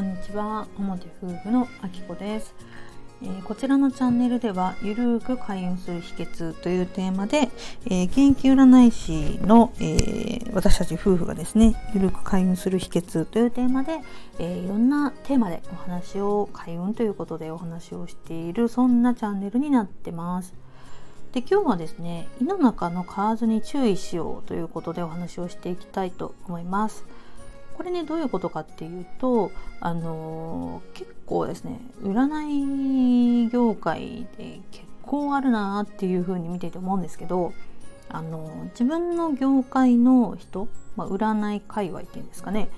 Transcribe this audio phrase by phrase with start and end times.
[0.00, 0.66] こんにちは。
[0.78, 2.54] 表夫婦のあきこです、
[3.22, 7.50] えー、こちらのチャンネルではゆるーく開運する秘訣というテーマで、
[7.84, 13.98] えー、元気占い師の、えー、私たち夫婦がですねゆるく開運する秘訣というテーマで、
[14.38, 20.54] えいろんなテーマでお話を開運ということでお話をしているそんなチャンネルになってます。
[21.34, 27.04] で今日はですね胃の中の蛙に注意しようということでお話をしていきたいと思います。
[27.76, 37.52] これねどういうことかっていうとあの、結構ですね占い業界で結構あるなっていう風に見ていて思うんですけど
[38.08, 42.68] あの、自分の業界の人、まあ、占い界隈っていうんですかね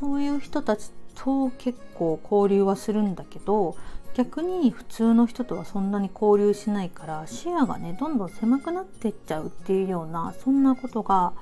[0.00, 3.76] そういう人たちと結構交流はするんだけど
[4.14, 11.32] 逆に普通の人とはそんなに交流しないから視野がねどんどん狭くなってっちゃうっていうようなそんなことが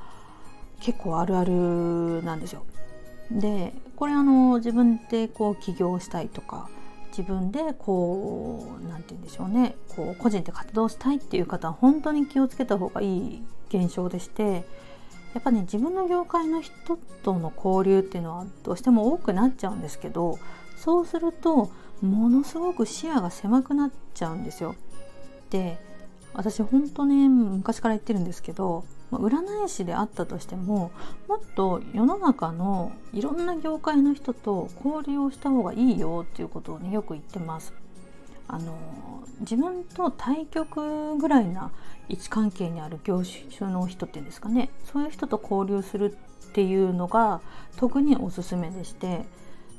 [0.81, 2.67] 結構あるあるなんですよ。
[3.31, 6.69] でこれあの自分でこう起業したいとか
[7.17, 14.65] 自分でこう何て言うんでしょうねこう個人で活動したいっていう方は本当に気をつけた方がいい現象でして
[15.35, 20.39] やっぱね自分の業界の人との交流っていうのはどうしても多くなっちゃうんですけど
[20.77, 21.71] そうすると
[22.03, 24.75] ものすごく視野が狭くなっちゃうんですよ。
[25.51, 25.79] で
[26.35, 30.91] 私本当ね昔から言ってるんですけど占い師であったとしても
[31.29, 37.73] もっと世の中のいろんな業界の人と交流をした方がいいよっていうことをねよく言ってます。
[38.49, 38.77] あの
[39.41, 41.73] 自分と対極ぐらいな
[42.09, 46.17] 位置関係にある業種の人っていうんですかねそういう人と交流する
[46.49, 47.41] っていうのが
[47.77, 49.27] 特におすすめでして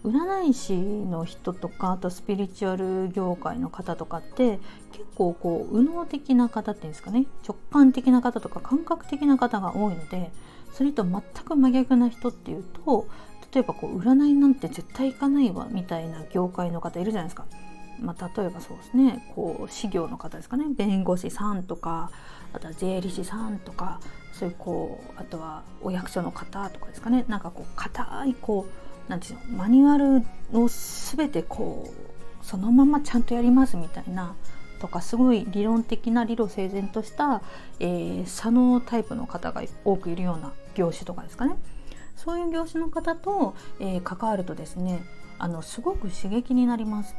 [0.09, 4.59] 占い師の人とかあとスピリチュアル業界の方とかって
[4.91, 10.31] 結構こう右脳的な方っていうんですかね直感的な方とか感覚的な方が多いので
[10.73, 13.08] それと全く真逆な人っていうと
[13.53, 17.45] 例えばこう占いなんて絶対行かないわみたいな業界の方いるじゃないですか。
[18.00, 22.12] まあ、例えばそうですねこう事業の方ですかね弁護士さんとか
[22.53, 24.00] あとは税理士さんとか
[24.34, 31.90] そういうこうあとはお役所の方とかですかねなんかこう硬いこうなんていうマニュアルを全てこ
[32.41, 34.35] うそのままちゃんとやりますみたいな
[34.79, 37.41] とかすごい理論的な理路整然とした、
[37.79, 41.56] えー、左脳タイプの方が多くいるような業種とかですかね
[42.16, 45.03] そういう業種の方と、えー、関わるとですね
[45.39, 47.16] あのすごく刺激になります。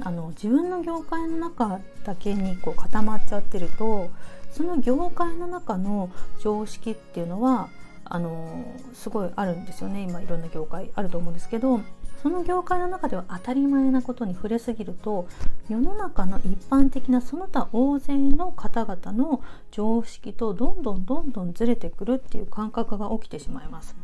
[0.00, 4.10] あの自分の業界の中だけにこう固まっちゃってると
[4.50, 6.10] その業界の中の
[6.40, 7.68] 常識っていうのは
[8.14, 8.62] あの
[8.92, 11.80] すごいあるんですよね今いろんな業界あると思うんですけど
[12.22, 15.26] その業界の中では当たり前なことに触れすぎると
[15.70, 23.96] 世の中の一般的なその他大勢の方々の常識とどんどんどんどんずれてくるっていう感覚が起きてしまいます。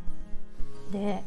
[0.91, 1.23] で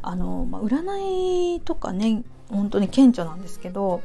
[0.00, 4.00] あの、まあ、占いとかね本当に顕著なんですけど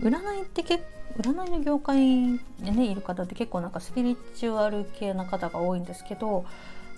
[0.00, 0.82] 占いって結
[1.18, 6.46] 占いの業界でねいる方って結構なんかスピリチュアル系な方が多いんですけど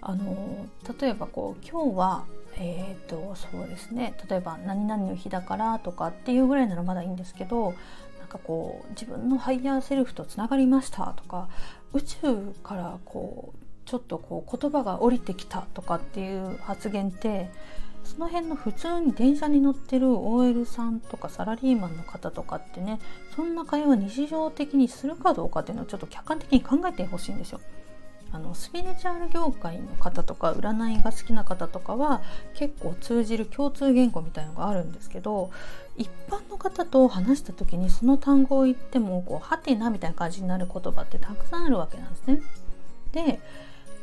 [0.03, 0.67] あの
[1.01, 2.25] 例えばこう今日は
[2.59, 7.75] えーと、そうですね例えば「何々の日だから」とかっていうぐらいならまだいいんですけど
[8.19, 11.49] なんかこう自分のハイヤーセルフとつながりましたとか
[11.95, 12.19] 宇宙
[12.63, 17.51] からこうちょっとこう言葉が降りてきたとかっていう発言って
[18.05, 22.99] その辺の普通に電車に乗ってる OL さんとかサラリーマンの方とかってね
[23.34, 27.61] そんな会話日常的にするかどうかっていうのをちょっと客観的に考えてほしいんですよ。
[28.32, 32.22] あのスピリチュアル業界の方とか占いが好きな方とかは
[32.54, 35.50] 結構通じる共通言語みたいのがあるんですけど
[35.97, 42.42] 一般の方と話した時にその単語を言ってもこうハテナみたいな感じになる言葉ってたくさんあるわけなんですね。
[43.12, 43.41] で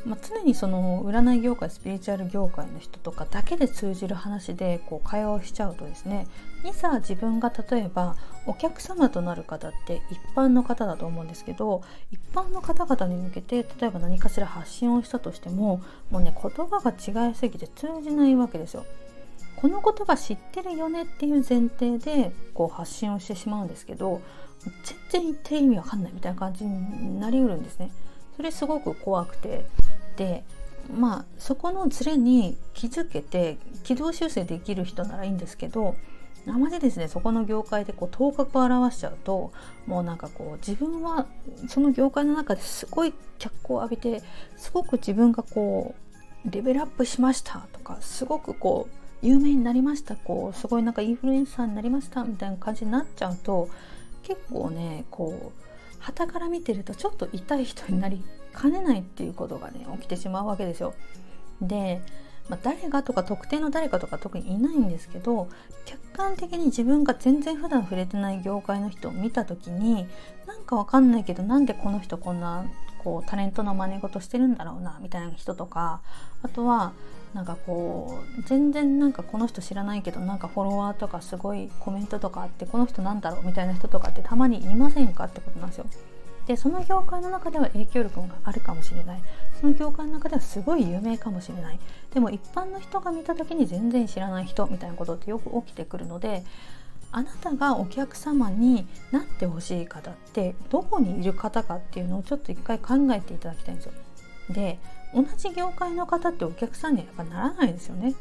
[0.06, 6.26] まあ、常にその占い業界スピリチュアル業界の人とかだけで通じる話でこう会話をしちゃうとですね
[6.64, 8.16] いざ自分が例えば
[8.46, 18.84] お客様となる方って一般の方だと思うんですけど一般の方々に向けて例えば何かしら発信をしたとしてももうね言葉が違いすぎて通じないわけですよ。
[19.56, 24.22] この言葉知ってるよねっていう前提でこう発信をしてしまうんですけど
[25.10, 27.90] 全然言ってる意味わかんないみたいな感じになりうるんですね。
[28.36, 29.66] それすごく怖くて
[30.20, 30.44] で
[30.94, 35.96] まあそこのズレに気づけて軌道修正できる人ならいいんですけど
[36.46, 39.50] あまりですねそこの業界でこう頭角を現しちゃうと
[39.86, 41.26] もうなんかこう自分は
[41.68, 44.22] その業界の中ですごい脚光を浴びて
[44.58, 45.94] すごく自分がこ
[46.44, 53.70] うレベルアップしましたとかすごくこう有名になりましたこうすごいなんかインフルエンサーになりましたみたいな感じになっちゃうと
[54.22, 55.69] 結構ねこう
[56.00, 60.94] 旗から見てるとちょっと痛い人になりかねないっていうことがね起きてしまうわけですよ。
[61.60, 62.02] で
[62.48, 65.48] まあ、誰がとか特定の誰かとか特にいないんですけど
[65.84, 70.08] 客観的に自分が全然普段触れてない業界の人を見た時に
[70.48, 72.64] なんかわかんないけどなんでこの人こんな
[73.02, 76.00] こうタレントの真似事してるんだろうなみたいな人とか
[76.42, 76.92] あとは
[77.34, 85.86] なんかこう全然なんかこの人知らないけどなんかフォロワーとかすごいコメントとかあってこの人なんだろうみたいな人とかってたまにいませんかってことなんですよ。
[86.46, 89.22] でその業界の中では影響力があるかもしれない
[89.60, 91.78] その業界の中ではすごい有名かもしれない
[92.12, 96.42] でも一般の人が見た時に全然知らない人みたいなことってよく起きてくるので
[97.12, 103.92] あなたがお客様になってほしい方ってどこにいる方かっていうのをちょっと一回考えていただきたいんですよ。
[104.50, 104.78] で
[105.14, 108.14] 同じ業界の方ってお客さんにはやっぱならないですよね。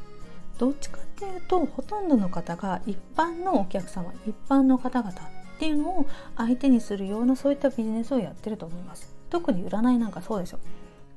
[0.57, 5.13] どっちかっていうとほとんどの方が一般のお客様一般の方々っ
[5.59, 6.05] ていうのを
[6.35, 9.13] 相手にするようなそういったビジネスをやってると思います。
[9.29, 10.59] 特に占いなんかそうですよ。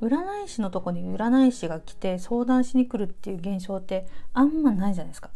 [0.03, 5.31] 占い師のとこに占い師が来て相談しに来るっていう現象ってあんまないじゃないですか。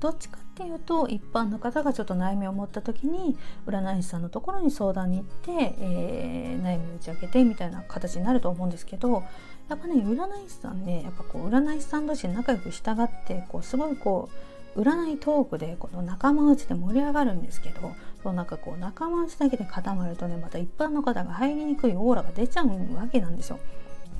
[0.00, 3.36] どっちかっていうと一般の方がちょっと悩みを持った時に
[3.66, 9.24] 占い師さんのところに相談に行って、えー、悩みを打ち明けてみたいな形になると思うんですけど
[9.68, 14.28] やっぱね占い師さんねやっぱこう占い師さん同士で仲良く従ってこうすごいこ
[14.76, 17.92] う占いトークでこの仲間内で盛り上がるんですけど
[18.22, 23.58] そうなんかこう仲間内だけで固まるとねまた一般の方が入りにくいオーラが出ちゃうわけなんですよ。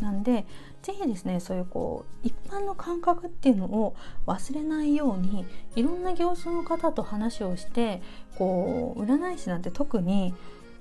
[0.00, 0.46] なんで
[0.82, 3.96] 是非ですねそういうこう一般の感覚っていうのを
[4.26, 8.00] 忘れないようにいろんな業種の方と話をして
[8.36, 10.34] こう占い師なんて特に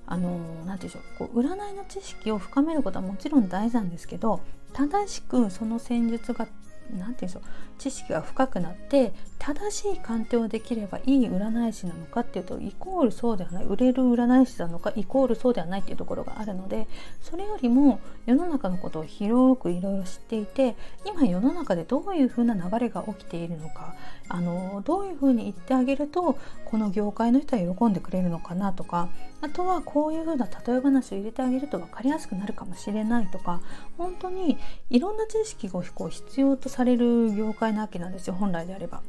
[0.05, 4.41] あの何て言うんでしょうこう占いの知識を深めることはもちろん大事なんですけど
[4.73, 6.47] 正しくその戦術が
[6.91, 7.43] 何て言うんでしょう
[7.77, 16.87] 知識が深くなって正しい鑑定をできればいい占い師なのかっていうとイコールそうではない売れる占い師なのかイコールそうではないっていうところがあるので
[17.21, 20.75] それよりも世の中のことを広くいろいろ知っていて
[21.05, 23.95] 今世の中でどういうふうな流れが起きているのか
[24.27, 29.09] あのどういうふうに言ってあげるとこの業界の人は喜んでくれるのかなとか
[29.41, 33.61] あとはこういうふうな例え話を入れてあげると分かりやすくなるかもしれないとか
[33.97, 34.57] 本当に
[34.89, 39.01] いろんな知識が必要とされる業界なわけなんですよ本来であれば。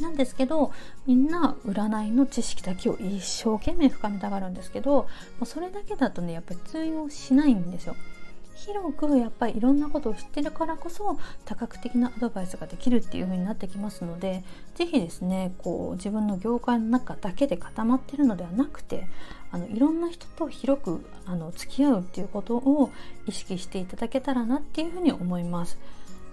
[0.00, 0.72] なんですけど
[1.06, 5.08] みんな占いの知識だけを一生懸命深めたがるんですけど
[5.44, 7.96] それだけだとねやっぱり通用しないんですよ。
[8.56, 14.42] 広くやっぱりいろんなことを知ってるからこそ多角的なアドバイスができるっていう風になってきますので
[14.74, 19.08] 是非ですねこう自分の業界の中だけで固まってるのではなくて
[19.52, 22.90] あのいろんな人と広くあの付き合うっていうことを
[23.26, 25.78] 意識していただけたらなっていうふうに思います。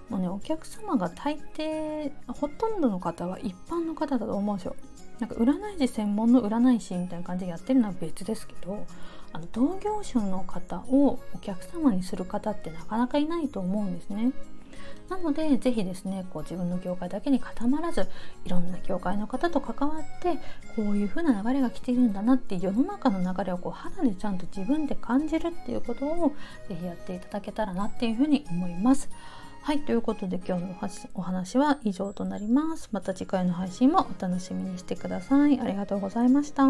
[0.08, 4.76] もうねお客様が大抵ほとんどの方は一般の方だと思うんですよ。
[5.20, 8.84] なんか占い師専門の占い師みたいな感じでやってるのは別ですけど
[9.32, 14.32] あの同業種の方をお客様にする方ってなかなかいないと思うんですね。
[15.08, 18.08] なので是非ですねこう自分の業界だけに固まらず
[18.44, 20.36] いろんな業界の方と関わって
[20.76, 26.32] こういう風な流れが来ているんだなって世の中の流れをこう肌でちゃんと自分で感じるっていうことを
[26.68, 29.10] 是非やっていただけたらなっていうふうに思います。
[29.64, 30.76] はい、ということで今日の
[31.14, 32.90] お話は以上となります。
[32.92, 35.58] また次回の配信もお楽しみにしてください。
[35.58, 36.64] ありがとうございました。